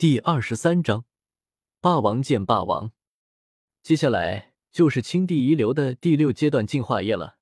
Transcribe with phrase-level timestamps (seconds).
[0.00, 1.04] 第二十三章，
[1.78, 2.92] 霸王见霸王。
[3.82, 7.36] 接下来就是青帝遗留的第六阶段进化液了。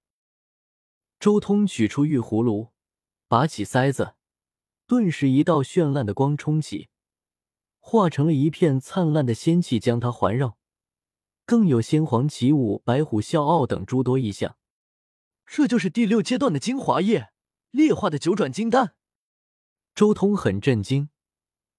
[1.20, 2.72] 周通取出玉葫芦，
[3.28, 4.16] 拔起塞子，
[4.88, 6.88] 顿时一道绚烂的光冲起，
[7.78, 10.58] 化成了一片灿烂的仙气将它环绕，
[11.46, 14.56] 更有仙皇起舞、白虎啸傲等诸多异象。
[15.46, 17.30] 这就是第六阶段的精华液，
[17.70, 18.96] 劣化的九转金丹。
[19.94, 21.10] 周通很震惊。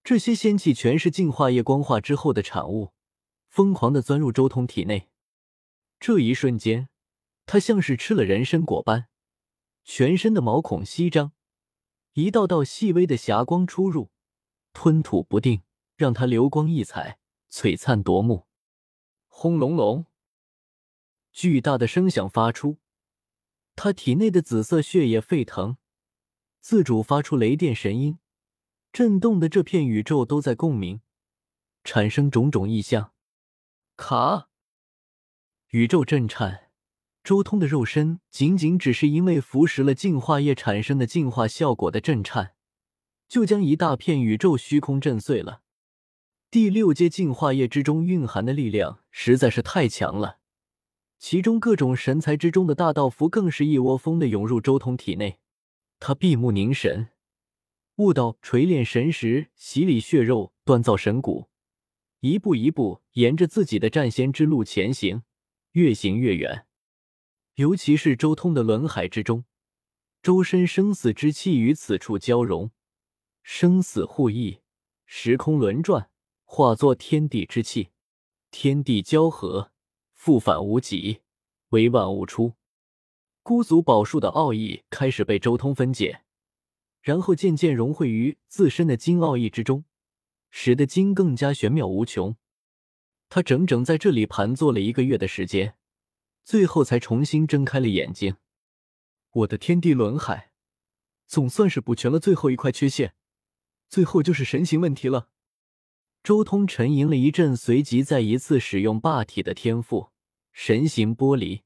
[0.04, 2.94] 这些仙气全是净化液光化之后的产物，
[3.48, 5.10] 疯狂的钻入周通体内。
[6.00, 6.90] 这一瞬间，
[7.46, 9.08] 他像是吃了人参果般，
[9.84, 11.34] 全身的毛孔翕张，
[12.14, 14.10] 一道道细微的霞光出入，
[14.74, 15.64] 吞吐不定，
[15.96, 17.20] 让他流光溢彩，
[17.52, 18.48] 璀璨夺目。
[19.28, 20.06] 轰隆隆，
[21.32, 22.78] 巨大的声响发出，
[23.76, 25.78] 他体内的紫色血液沸腾，
[26.60, 28.20] 自主发出雷电神音。
[28.92, 31.02] 震动的这片宇宙都在共鸣，
[31.84, 33.12] 产生种种异象。
[33.96, 34.50] 卡，
[35.70, 36.70] 宇宙震颤。
[37.24, 42.56] 周通的肉身仅仅只是因为腐蚀了净化液产生的净化效果的震颤，
[43.28, 45.62] 就将一大片宇宙虚空震碎了。
[46.50, 50.40] 第六阶净化液之中蕴含的力量实在是太强了，
[51.20, 55.40] 其中各种神材之中的大道符更是一窝蜂的涌入周通体内。
[56.00, 57.10] 他闭目凝神。
[58.00, 61.50] 悟道，锤炼神识，洗礼血肉，锻造神骨，
[62.22, 65.24] 一步一步沿着自己的战仙之路前行，
[65.74, 66.66] 越行越远。
[67.56, 69.44] 尤其是周通的轮海之中，
[70.24, 72.72] 周身生死之气与此处交融，
[73.44, 74.62] 生死互异，
[75.06, 76.10] 时空轮转，
[76.46, 77.90] 化作天地之气，
[78.50, 79.74] 天地交合，
[80.14, 81.20] 复返无极，
[81.72, 82.54] 为万物出。
[83.44, 86.22] 孤足宝术的奥义开始被周通分解。
[87.02, 89.86] 然后渐渐融汇于自身的金奥义之中，
[90.50, 92.36] 使得金更加玄妙无穷。
[93.30, 95.76] 他整整在这里盘坐了一个月的时间，
[96.44, 98.38] 最后才重新睁开了眼睛。
[99.32, 100.52] 我的天地轮海，
[101.28, 103.14] 总算是补全了最后一块缺陷，
[103.88, 105.30] 最后就是神形问题了。
[106.24, 110.10] 周通沉吟了一阵，随即再一次使用霸体的天赋
[110.52, 111.62] 神形剥离，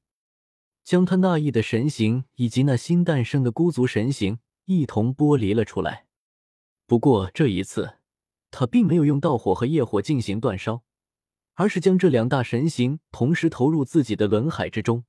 [0.84, 4.38] 将他那异的神形以及那新诞生的孤族神形。
[4.66, 6.06] 一同剥离了出来。
[6.86, 7.98] 不过这一次，
[8.50, 10.82] 他并没有用道火和业火进行煅烧，
[11.54, 15.04] 而是将这两大神形同时投入自己的轮海之中。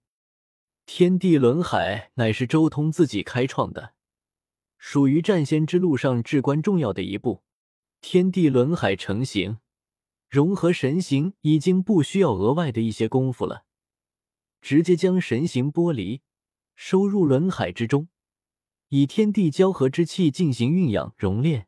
[0.86, 3.94] 天地轮海乃是周通自己开创的，
[4.78, 7.44] 属于战仙之路上至关重要的一步。
[8.02, 9.58] 天地轮海成型，
[10.30, 13.66] 融合神形已经不需要额外的一些功夫了，
[14.62, 16.22] 直接将神形剥离，
[16.76, 18.08] 收入轮海之中。
[18.90, 21.68] 以天地交合之气进行酝养熔炼，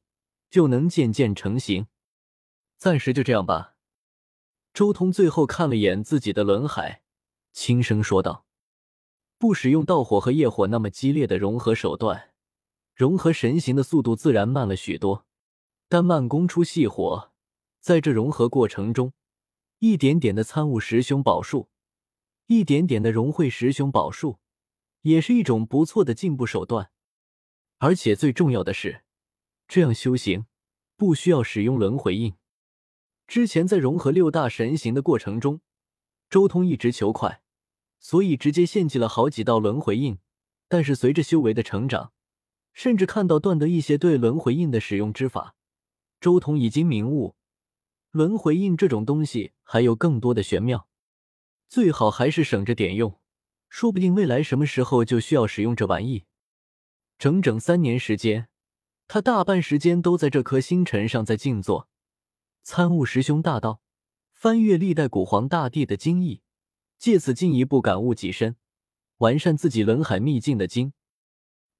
[0.49, 1.87] 就能渐渐成型。
[2.77, 3.75] 暂时就这样吧。
[4.73, 7.01] 周通最后看了眼自己的轮海，
[7.51, 8.45] 轻声说道
[9.39, 12.33] ：“不使用道火和业火那么激烈的融合手段，
[12.93, 15.25] 融合神形的速度自然慢了许多。
[15.89, 17.31] 但慢工出细活，
[17.79, 19.13] 在这融合过程中，
[19.79, 21.69] 一点点的参悟十凶宝术，
[22.45, 24.37] 一点点的融汇十凶宝术，
[25.01, 26.91] 也是一种不错的进步手段。”
[27.79, 29.03] 而且最重要的是，
[29.67, 30.45] 这样修行
[30.95, 32.33] 不需要使用轮回印。
[33.27, 35.61] 之前在融合六大神行的过程中，
[36.29, 37.41] 周通一直求快，
[37.99, 40.17] 所以直接献祭了好几道轮回印。
[40.69, 42.11] 但是随着修为的成长，
[42.73, 45.55] 甚至看到段得一些对轮回印的使用之法，
[46.19, 47.35] 周通已经明悟，
[48.11, 50.87] 轮回印这种东西还有更多的玄妙，
[51.69, 53.19] 最好还是省着点用，
[53.69, 56.25] 说不定未来什么时候就需要使用这玩意。
[57.17, 58.47] 整整三年时间，
[59.07, 61.89] 他大半时间都在这颗星辰上在静坐，
[62.61, 63.81] 参悟十凶大道，
[64.33, 66.41] 翻阅历代古皇大帝的经义，
[66.99, 68.55] 借此进一步感悟己身，
[69.17, 70.93] 完善自己轮海秘境的经。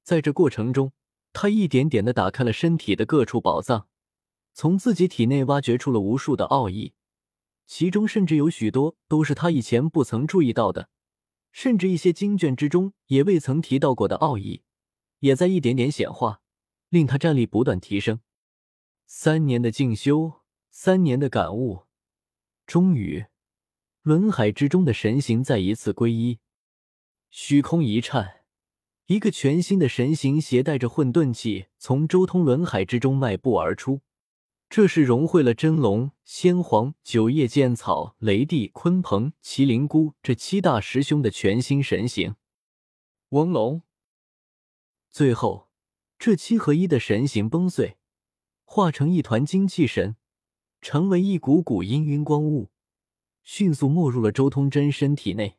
[0.02, 0.92] 在这过程中，
[1.34, 3.88] 他一点点的打开了身体的各处宝藏，
[4.54, 6.94] 从自己体内挖掘出了无数的奥义，
[7.68, 10.90] 其中甚至有许多都是他以前不曾注意到的，
[11.52, 14.64] 甚至一些经卷之中也未曾提到过的奥义。
[15.20, 16.42] 也在一点点显化，
[16.90, 18.20] 令他战力不断提升。
[19.06, 21.86] 三年的静修，三年的感悟，
[22.66, 23.26] 终于，
[24.02, 26.40] 轮海之中的神形再一次归一。
[27.30, 28.42] 虚空一颤，
[29.08, 34.02] 一个全新的神形携带着混沌气从周通轮海之中迈步而出。
[34.70, 42.36] 这是融汇了真龙、仙皇、九叶剑草、雷帝、鲲鹏、麒麟菇这七大师兄的全新神形。
[43.30, 43.84] 翁龙。
[45.18, 45.68] 最后，
[46.20, 47.98] 这七合一的神形崩碎，
[48.66, 50.16] 化成一团精气神，
[50.80, 52.70] 成为一股股氤氲光雾，
[53.42, 55.58] 迅速没入了周通真身体内。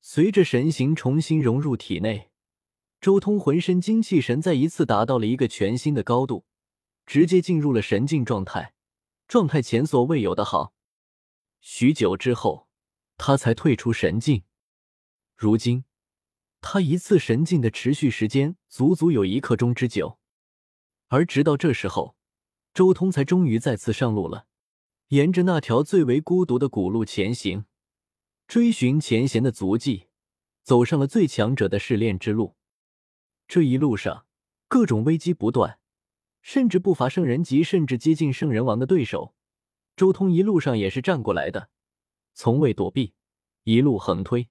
[0.00, 2.30] 随着神形重新融入体内，
[2.98, 6.46] 周通浑身精气神再一次达到了一个全新的高度，
[7.04, 8.72] 直接进入了神境状态，
[9.28, 10.72] 状态前所未有的好。
[11.60, 12.68] 许久之后，
[13.18, 14.44] 他才退出神境。
[15.36, 15.84] 如今，
[16.62, 20.18] 他一次神境的持续时间足足有一刻钟之久。
[21.08, 22.16] 而直到这时候，
[22.72, 24.46] 周通才终于再次上路了，
[25.08, 27.66] 沿着那条最为孤独的古路前行。
[28.46, 30.06] 追寻前贤的足迹，
[30.62, 32.56] 走上了最强者的试炼之路。
[33.48, 34.26] 这一路上，
[34.68, 35.80] 各种危机不断，
[36.40, 39.34] 甚至不乏圣人级甚至接近圣人王的对手。
[39.96, 41.68] 周通一路上也是战过来的，
[42.32, 43.14] 从未躲避，
[43.64, 44.48] 一路横推。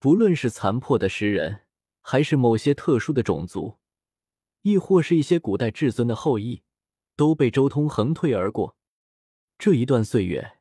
[0.00, 1.66] 不论是残破的石人，
[2.00, 3.78] 还是某些特殊的种族，
[4.62, 6.62] 亦或是一些古代至尊的后裔，
[7.16, 8.76] 都被周通横推而过。
[9.58, 10.56] 这一段岁月。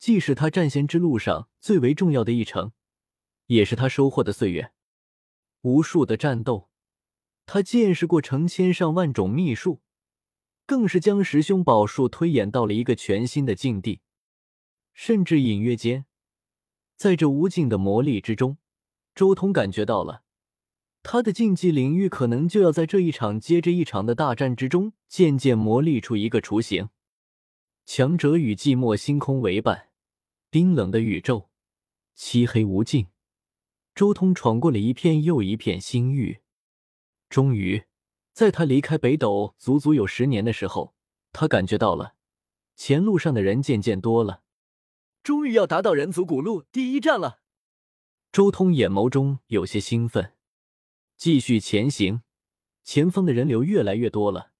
[0.00, 2.72] 既是他战仙之路上最为重要的一程，
[3.48, 4.72] 也是他收获的岁月。
[5.60, 6.70] 无数的战斗，
[7.44, 9.82] 他见识过成千上万种秘术，
[10.64, 14.00] 更是将十凶宝术推演到了一个全新的境地。
[14.94, 16.06] 甚至隐约间，
[16.96, 18.56] 在这无尽的魔力之中，
[19.14, 20.22] 周通感觉到了
[21.02, 26.90] 他的竞技领域可能就要在这一场接着一场的大战之中，渐渐磨砺出一个雏形。
[27.86, 29.88] 强者与寂寞星空为伴。
[30.50, 31.48] 冰冷的宇宙，
[32.14, 33.06] 漆黑无尽。
[33.94, 36.40] 周通闯过了一片又一片星域，
[37.28, 37.84] 终于，
[38.32, 40.94] 在他离开北斗足足有十年的时候，
[41.32, 42.14] 他感觉到了
[42.74, 44.42] 前路上的人渐渐多了。
[45.22, 47.40] 终于要达到人族古路第一站了。
[48.32, 50.34] 周通眼眸中有些兴奋，
[51.16, 52.22] 继续前行，
[52.84, 54.52] 前方的人流越来越多了。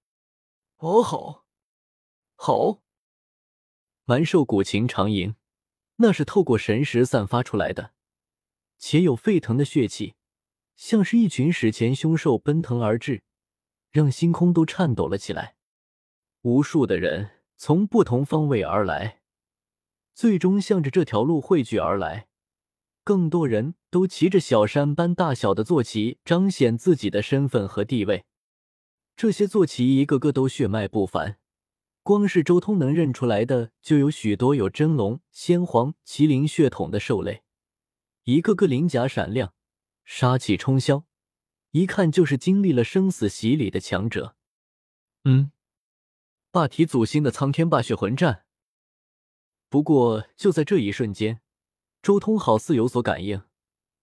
[0.78, 1.44] 哦吼，
[2.34, 2.82] 吼！
[4.04, 5.36] 蛮兽古琴长吟。
[6.02, 7.92] 那是透过神识散发出来的，
[8.78, 10.14] 且有沸腾的血气，
[10.74, 13.22] 像是一群史前凶兽奔腾而至，
[13.92, 15.56] 让星空都颤抖了起来。
[16.40, 19.20] 无数的人从不同方位而来，
[20.14, 22.29] 最终向着这条路汇聚而来。
[23.02, 28.24] 更多人都骑着小山般大小的坐骑，彰显自己的身份和地位。
[29.16, 31.38] 这些坐骑一个个都血脉不凡。
[32.02, 37.42] 光是周通能认出来的，就有许多有真龙、先皇、麒麟血统的兽类，
[38.24, 39.52] 一个个鳞甲闪亮，
[40.04, 41.04] 杀气冲霄，
[41.72, 44.34] 一看就是经历了生死洗礼的强者。
[45.24, 45.52] 嗯，
[46.50, 48.46] 霸体祖星的苍天霸血魂战。
[49.68, 51.42] 不过就在这一瞬间，
[52.02, 53.42] 周通好似有所感应，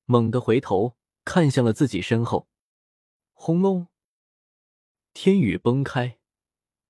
[0.05, 0.95] 猛地回头
[1.25, 2.47] 看向了自己身后，
[3.33, 3.87] 轰隆，
[5.13, 6.19] 天宇崩开。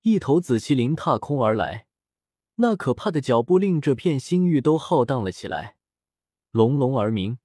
[0.02, 1.86] 一头紫麒麟踏空而来，
[2.56, 5.76] 那可怕的脚步令这片星域都浩荡了起来，
[6.50, 7.38] 隆隆而鸣。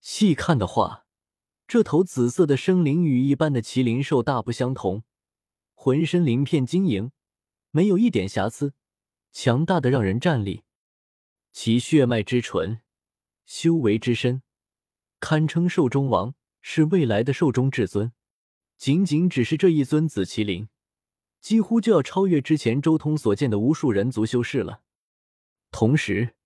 [0.00, 1.04] 细看的话，
[1.66, 5.02] 这头紫色的生灵与一般的麒麟兽大不相同，
[5.74, 7.10] 浑身鳞片晶莹，
[7.70, 8.72] 没有一点瑕疵，
[9.32, 10.62] 强大的让人战栗。
[11.60, 12.82] 其血脉之纯，
[13.44, 14.42] 修为之深，
[15.18, 18.12] 堪称兽中王，是未来的兽中至尊。
[18.76, 20.68] 仅仅只是这一尊紫麒麟。
[21.40, 24.82] 几乎就要超越之前周通所见的无数人族修士了。
[25.72, 26.36] 同时，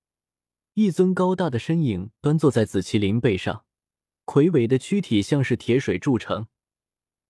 [0.73, 3.67] 一尊高大的身影端坐在紫麒麟背上，
[4.25, 6.47] 魁伟的躯体像是铁水铸成，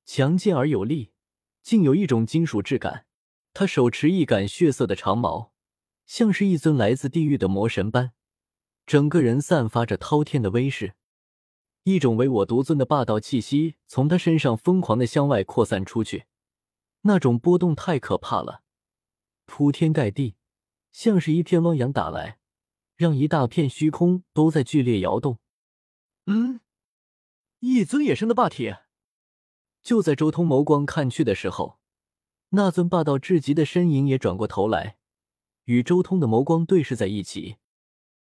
[0.05, 1.11] 强健而有力，
[1.65, 3.07] 竟有一种金属质感。
[3.53, 5.52] 他手持一杆血色的长矛，
[6.07, 8.13] 像是一尊来自地狱的魔神般，
[8.87, 10.95] 整个人散发着滔天的威势，
[11.85, 16.27] 一种唯我独尊的霸道气息从他身上疯狂的向外扩散出去。
[17.03, 18.63] 那种波动太可怕了，
[19.47, 20.37] 铺天盖地，
[20.93, 22.39] 像是一片汪洋打来，
[22.95, 25.39] 让一大片虚空都在剧烈摇动。
[26.27, 26.61] 嗯，
[27.59, 28.75] 一尊野生的霸体。
[29.83, 31.81] 就在周通眸光看去的时候，
[32.51, 34.97] 那尊霸道至极的身影也转过头来，
[35.65, 37.57] 与周通的眸光对视在一起。